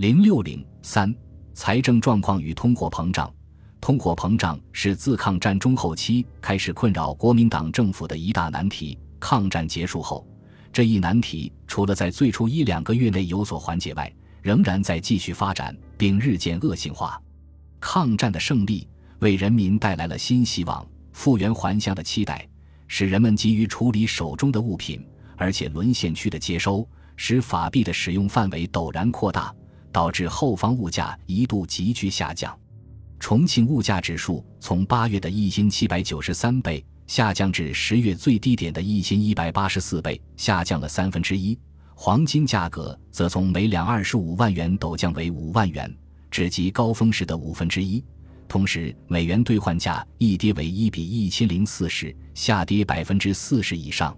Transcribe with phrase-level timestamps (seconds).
[0.00, 1.14] 零六零三，
[1.52, 3.30] 财政状况与通货膨胀。
[3.82, 8.98] 通货膨胀是自抗战中后期开始困扰国民党政府的一大难题。
[9.18, 10.26] 抗战结束后，
[10.72, 14.10] 这一难题除了在最初一两个月内有所缓解外，
[14.40, 17.20] 仍然在继续发展，并日渐恶性化。
[17.78, 18.88] 抗战的胜利
[19.18, 20.82] 为人民带来了新希望、
[21.12, 22.48] 复原还乡的期待，
[22.88, 25.06] 使人们急于处理手中的物品，
[25.36, 29.54] 而且沦陷区的接收使法币的使用范围陡然扩大，
[29.92, 32.56] 导致后方物价一度急剧下降。
[33.18, 41.58] 重庆物价指数从八月的一千七百九十三倍下降至十月最低点的一千一百八十四倍，下降了三分之一。
[41.94, 45.94] 黄金价格则从每两二十五万元陡降为五万元，
[46.30, 48.02] 只及高峰时的五分之一。
[48.48, 54.16] 同时，美元兑换价亦跌为一比一千零四十，下跌百分之四十以上。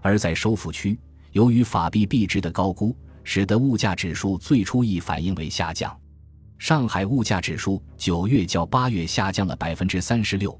[0.00, 0.98] 而在收复区，
[1.30, 5.96] 由于法币币值的高估，使得物价指数最初亦反应为下降。
[6.58, 10.58] 上海物价指数九月较八月下降了百分之三十六，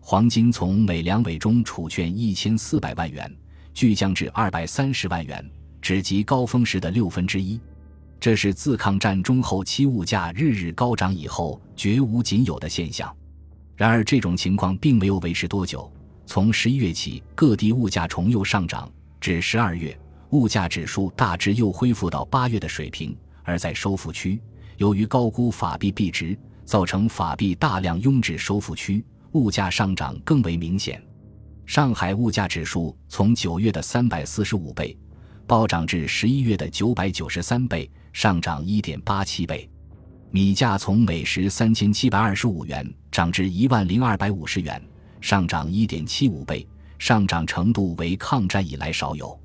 [0.00, 3.34] 黄金从每两委中储券一千四百万元，
[3.72, 5.50] 巨降至二百三十万元。
[5.80, 7.58] 只及高峰时的六分之一，
[8.18, 13.14] 这是自抗战中后期物价日日高涨以后绝无仅有的现象。
[13.76, 15.90] 然而，这种情况并没有维持多久。
[16.26, 19.96] 从十一月起，各地物价重又上涨，至十二月，
[20.30, 23.16] 物价指数大致又恢复到八月的水平。
[23.42, 24.40] 而在收复区，
[24.76, 31.02] 由于高估法币币值，造成法币大量拥至收复区，物价上涨更为明显。
[31.64, 34.96] 上海物价指数从九月的三百四十五倍。
[35.46, 39.66] 暴涨至十一月的九百九十三倍，上涨一点八七倍。
[40.30, 44.78] 米价从每石三千七百二十五元涨至一万零二百五十元，
[45.22, 49.40] 上涨一点七五倍，上涨程度为抗战以来少有。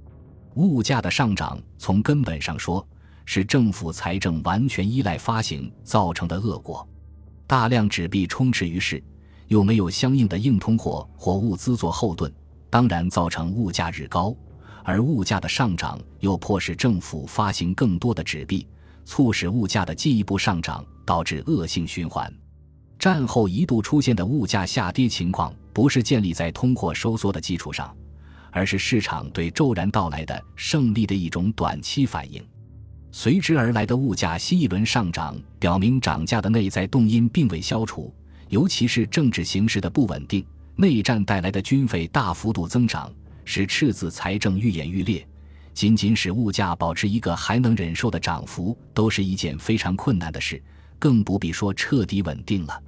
[0.56, 2.86] 物价的上涨，从根本上说，
[3.26, 6.88] 是政府财政完全依赖发行造成的恶果。
[7.48, 9.04] 大量纸币充斥于市，
[9.48, 12.31] 又没有相应的硬通货或物资做后盾，
[12.69, 14.36] 当然造成物价日高。
[14.84, 18.68] 而物价的上涨又迫使政府发行更多的纸币，
[19.06, 22.31] 促使物价的进一步上涨，导致恶性循环。
[23.00, 27.96] 战后一度出现的物价下跌情况，不是建立在通货收缩的基础上，
[28.53, 32.41] 而是市场对骤然到来的胜利的一种短期反应。
[33.12, 38.13] 随之而来的物价新一轮上涨，表明涨价的内在动因并未消除，
[38.50, 43.12] 尤其是政治形势的不稳定、内战带来的军费大幅度增长。
[43.46, 45.28] 使赤字财政愈演愈烈，
[45.74, 50.63] 仅仅使物价保持一个还能忍受的涨幅，都是一件非常困难的事，
[50.97, 52.81] 更不必说彻底稳定了。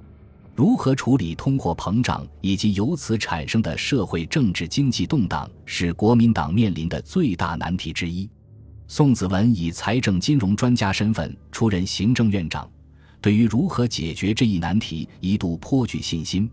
[0.56, 8.26] 如何处理通货膨胀以及由此产生的社会、政治、经济动荡，是国民党面临的最大难题之一。
[8.88, 12.66] 宋子文以财政金融专家身份出任行政院长，
[13.20, 16.50] 对于如何解决这一难题，一度颇具信心。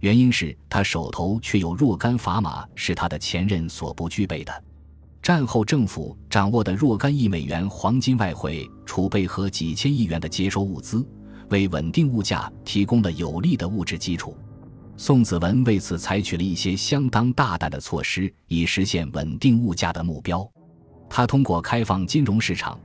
[0.00, 4.64] 原因是他手头却有若干砝码是他的前任所不具备的。
[5.22, 11.06] 战后政府掌握的若干亿美元黄金外汇储备和几千亿元的接收物资，
[11.50, 14.36] 为稳定物价提供了有力的物质基础。
[14.96, 20.48] 宋子文为此采取了一些相当大胆的措施，以实现稳定物价的目标。
[21.10, 22.78] 他通过开放金融市场，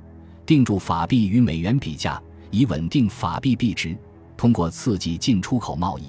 [0.45, 3.95] 定住法币与美元比价，以稳定法币币值；
[4.35, 6.05] 通过刺激进出口贸易。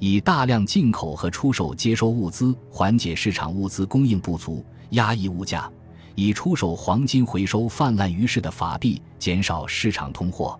[0.00, 5.70] 以大量进口和出售接收物资，缓解市场物资供应不足，压抑物价；
[6.14, 10.58] 以出售黄金回收泛滥于世的法币，减少市场通货。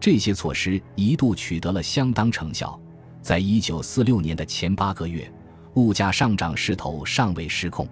[0.00, 2.80] 这些措施一度取得了相当成效。
[3.20, 5.30] 在一九四六年的前八个月，
[5.74, 7.86] 物价上涨势头尚未失控。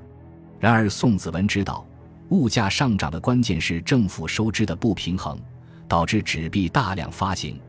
[0.59, 1.87] 然而，宋子文知道，
[2.31, 5.39] 物价上涨的关键是政府收支的不平衡，
[5.87, 7.61] 导致纸币大量发行。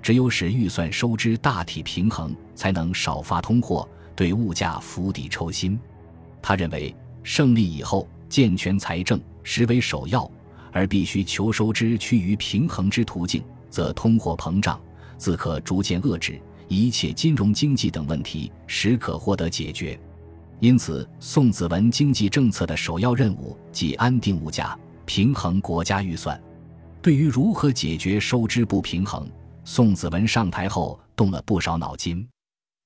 [0.00, 5.78] 只有使预算收支大体平衡，才能少发通货，对物价釜底抽薪。
[6.40, 6.94] 他认为，
[7.24, 10.30] 胜利以后健全财政实为首要，
[10.72, 14.80] 而必须求收支趋于平衡之途径，则通货膨胀
[15.16, 19.98] 自可逐渐遏制，一切金融经济等问题实可获得解决。
[20.60, 24.76] 因此，宋子文经济政策的首要任务即安定物价，
[25.06, 26.40] 平衡国家预算。
[27.00, 29.24] 对于如何解决收支不平衡，
[29.64, 32.26] 宋子文上台后动了不少脑筋，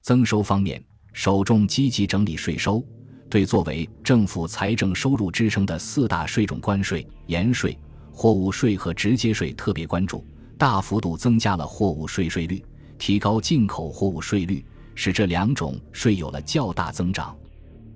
[0.02, 2.84] 增收方面，首重积极整理税收，
[3.30, 7.78] 对作为政府财政收入支撑的四大税种关税、盐税、
[8.12, 10.22] 货物税和直接税特别关注，
[10.62, 12.64] 大幅度增加了货物税税率，
[12.96, 14.64] 提高进口货物税率，
[14.94, 17.36] 使这两种税有了较大增长。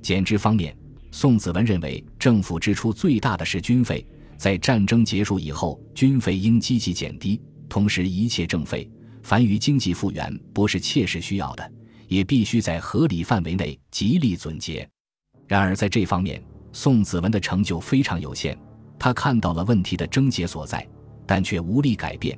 [0.03, 0.77] 减支方面，
[1.13, 4.05] 宋子文认为政府支出最大的是军费，
[4.37, 8.91] 在战争结束以后，军费应积极减低，同时一切政费，
[9.23, 11.73] 凡于经济复原不是切实需要的，
[12.09, 14.85] 也必须在合理范围内极力总结。
[15.47, 16.43] 然而，在这方面，
[16.73, 18.59] 宋子文的成就非常有限。
[18.99, 20.85] 他看到了问题的症结所在，
[21.25, 22.37] 但却无力改变，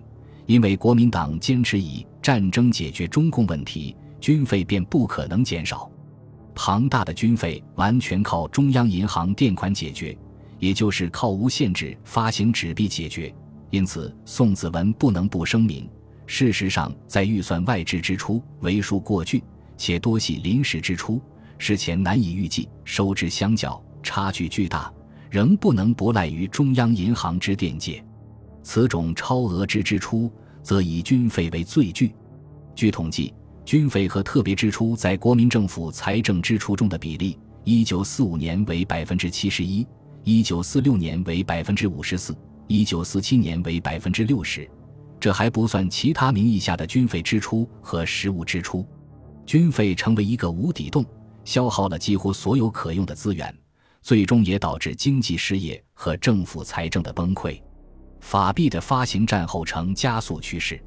[0.49, 5.91] 因为国民党坚持以战争解决中共问题，军费便不可能减少。
[6.55, 10.17] 庞大的军费完全靠中央银行垫款解决，
[10.59, 13.33] 也就是靠无限制发行纸币解决。
[13.69, 15.87] 因此，宋子文不能不声明：
[16.27, 19.45] 事实上，在预算外支支出为数过巨，
[19.77, 21.21] 且多系临时支出，
[21.59, 24.91] 事前难以预计，收支相较差距巨大。
[25.29, 28.03] 仍不能不赖于中央银行之垫借，
[28.71, 30.31] 此种超额之支出，
[30.63, 32.15] 则以军费为最巨。
[32.75, 33.33] 据统计，
[33.65, 39.87] 军费和特别支出在国民政府财政支出中的比例，一九四五年为百分之七十一，
[40.23, 42.37] 一九四六年为百分之五十四，
[42.67, 44.69] 一九四七年为百分之六十。
[45.19, 48.87] 这还不算其他名义下的军费支出和实物支出，
[49.47, 51.03] 军费成为一个无底洞，
[51.43, 53.51] 消耗了几乎所有可用的资源。
[54.03, 57.59] 最终也导致经济失业和政府财政的崩溃，
[58.21, 60.81] 法币的发行战后呈加速趋势。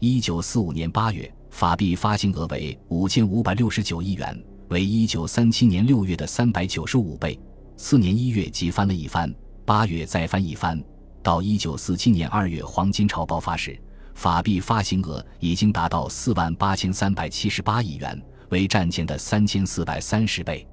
[0.00, 7.38] 一九四五年八月，法币发行额为五千五百六十九亿元，为一九三七年六月的三百九十五倍。
[7.76, 9.32] 次年一月即翻了一番，
[9.64, 10.82] 八月再翻一番，
[11.22, 13.78] 到一九四七年二月黄金潮爆发时，
[14.14, 20.66] 法币发行额已经达到四万八千三百七十八亿元，为战前的三千四百三十倍。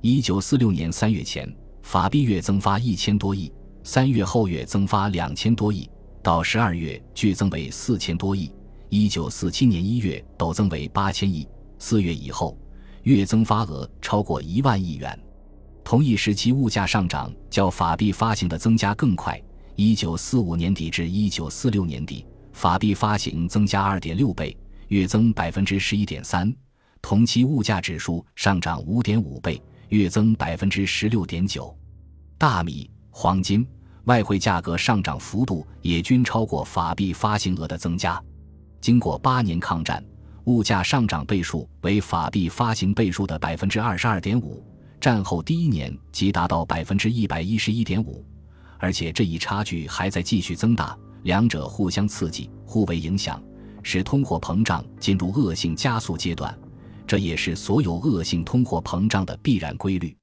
[0.00, 3.52] 一九四六年三月前，法币月增发一千多亿，
[3.82, 5.88] 三月后月增发两千多亿，
[6.22, 8.52] 到十二月剧增为四千多亿。
[8.88, 11.46] 一九四七年一月陡增为八千亿，
[11.78, 12.58] 四月以后
[13.04, 15.18] 月增发额超过一万亿元。
[15.82, 19.40] 同一时期，物价上涨较法币发行的增加更快。
[19.76, 24.56] 一九四五年底至一九四六年底，法币发行增加二点六倍，
[24.88, 26.52] 月增百分之十一点三，
[27.00, 29.60] 同期物价指数上涨五点五倍。
[29.88, 31.76] 月增百分之十六点九，
[32.38, 33.66] 大米、黄金、
[34.04, 38.22] 外汇价格上涨幅度也均超过法币发行额的增加。
[38.80, 40.02] 经过八年抗战，
[40.44, 44.64] 物价上涨倍数为法币发行倍数的百分之二十二点五，
[45.00, 48.24] 战后第一年即达到百分之一百一十一点五，
[48.78, 53.42] 而且这一差距还在继续增大，两者互相刺激、互为影响，
[53.82, 56.56] 使通货膨胀进入恶性加速阶段。
[57.06, 60.16] 这也是所有恶性通货膨胀的必然规律，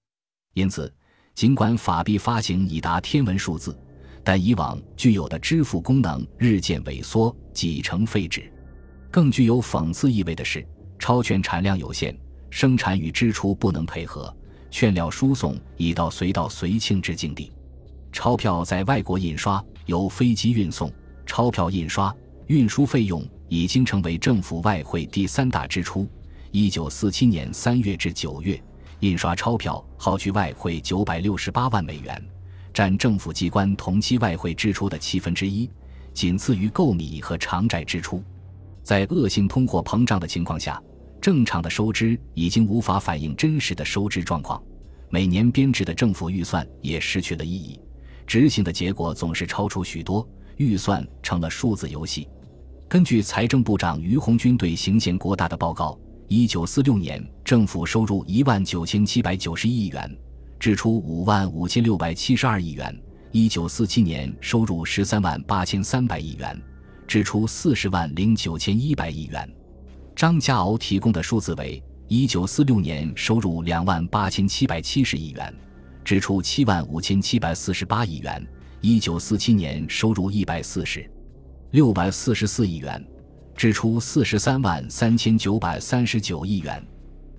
[0.54, 0.92] 因此，
[1.38, 3.78] 尽管法币发行已达天文数字，
[4.24, 8.52] 但以往具有的支付功能日渐萎缩，几成废纸。
[9.12, 10.68] 更具有讽刺意味的是，
[10.98, 12.18] 钞券产量有限，
[12.50, 14.36] 生产与支出不能配合，
[14.72, 17.52] 券料输送已到随到随庆之境地。
[18.12, 20.92] 钞票在外国印刷，由飞机运送，
[21.24, 22.12] 钞票印刷、
[22.48, 26.10] 运输费用已经成为政府外汇第三大支出。
[26.50, 28.60] 一九四七年三月至九月，
[29.02, 32.20] 印刷钞票耗去外汇九百六十八万美元，
[32.74, 35.70] 占政府机关同期外汇支出的七分之一，
[36.14, 38.24] 仅次于购米和偿债支出。
[38.82, 40.82] 在恶性通货膨胀的情况下，
[41.22, 44.60] 正常的收支已经无法反映真实的收支状况，
[45.10, 47.80] 每年编制的政府预算也失去了意义，
[48.26, 52.28] 执行的结果总是超出许多，预算成了数字游戏。
[52.88, 56.00] 根据财政部长于鸿钧对行宪国大的报告。
[56.30, 60.18] 一九四六年，政府收入一万九千七百九十一亿元，
[60.60, 62.94] 支出五万五千六百七十二亿元。
[63.32, 66.62] 一九四七年，收入十三万八千三百亿元，
[67.08, 69.50] 支出四十万零九千一百亿元。
[70.18, 75.54] 张家敖提供的数字为：一九四六年收入两万八千七百七十亿元，
[76.04, 78.38] 支出七万五千七百四十八亿元；
[78.82, 81.10] 一九四七年收入一百四十
[81.72, 83.02] 六百四十四亿元。
[83.58, 86.82] 支出四十三万三千九百三十九亿元，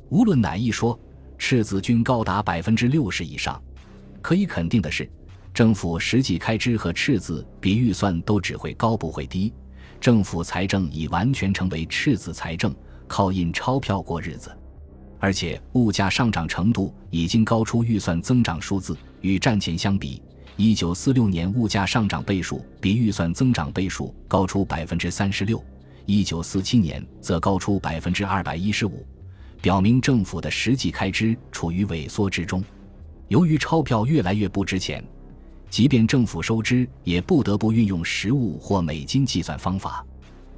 [0.08, 0.98] 无论哪一说，
[1.38, 3.62] 赤字均高达百分之六十以上。
[4.20, 5.08] 可以肯定的是，
[5.54, 9.54] 政府实际开支和赤字比预算都只会高不会低。
[10.00, 12.74] 政府财政已完全成为赤字财政，
[13.06, 14.50] 靠印钞票过日子，
[15.20, 18.98] 而且物价上涨程度已经高出预算增长数字。
[19.20, 20.20] 与战前相比，
[20.56, 25.62] 一九四六年物价上涨倍数比预算增长倍数高出百分之三十六。
[26.10, 29.06] 一九四七年则高出百分之二百一十五，
[29.60, 32.64] 表明政府的实际开支处于萎缩之中。
[33.28, 35.04] 由于钞票越来越不值钱，
[35.68, 40.02] 即便政府收支也不得不运用实物或美金计算方法。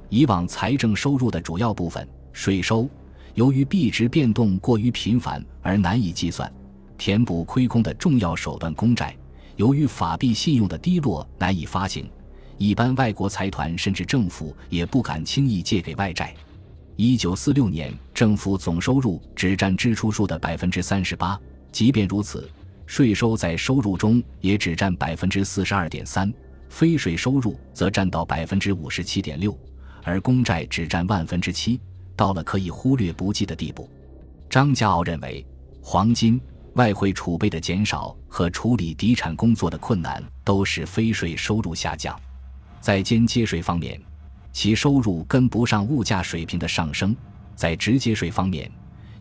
[0.07, 2.89] 以往财政收入的主要部分税收，
[3.33, 6.49] 由于币值变动过于频繁而难以计算，
[6.97, 9.13] 填补亏空的重要手段公债，
[9.57, 12.09] 由于法币信用的低落难以发行，
[12.61, 16.31] 一般外国财团甚至政府也不敢轻易借给外债。
[16.95, 21.39] 一九四六年，政府总收入只占支出数的百分之三十八，
[21.71, 22.47] 即便如此，
[22.85, 26.31] 税收在收入中也只占百分之四十二点三，
[26.69, 29.57] 非税收入则占到百分之五十七点六，
[30.03, 31.81] 而公债只占万分之七，
[32.15, 33.89] 到了可以忽略不计的地步。
[34.47, 35.43] 张家傲认为，
[35.81, 36.39] 黄金、
[36.75, 42.15] 外汇储备的减少和处理地产工作的困难，都使非税收入下降。
[42.81, 44.01] 在间接税方面，
[44.51, 47.13] 其收入跟不上物价水平的上升；
[47.55, 48.69] 在直接税方面，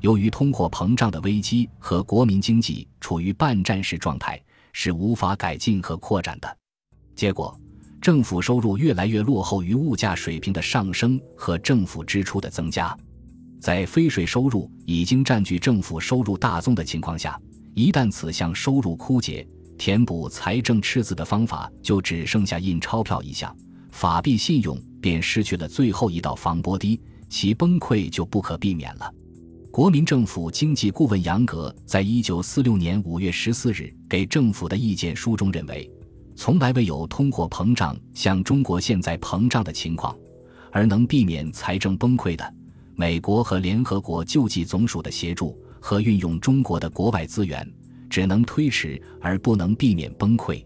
[0.01, 4.41] 由于通货膨胀的危机和国民经济处于半战时状态，
[4.73, 6.57] 是无法改进和扩展的。
[7.15, 7.55] 结果，
[8.01, 12.97] 政府收入越来越落后于物价水平的上升和政府支出的增加。
[13.61, 17.39] 在非税收入已经占据政府收入大宗的情况下，
[17.75, 19.47] 一旦此项收入枯竭，
[19.81, 23.57] 填补财政赤字的方法就只剩下印钞票一项，
[23.93, 29.11] 法币信用便失去了最后一道防波堤，其崩溃就不可避免了。
[29.73, 35.91] 国民政府经济顾问杨格在一九四六年五月十四日给政府的意见书中认为，
[36.37, 40.15] 从来未有通货膨胀像中国现在膨胀的情况，
[40.71, 42.55] 而能避免财政崩溃的，
[42.97, 47.67] 美国和联合国救济总署的协助和运用中国的国外资源。
[48.11, 50.63] 只能推迟，而不能避免崩溃。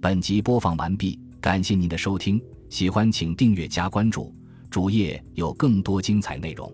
[0.00, 4.34] 本集播放完毕，感谢您的收听，喜欢请订阅加关注，
[4.68, 6.70] 主页有更多精彩内容。